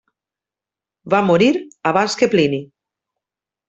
[1.15, 1.51] Va morir
[1.93, 2.65] abans que Plini.